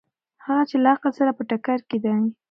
[0.45, 2.15] هغه چې له عقل سره په ټکر کې دي.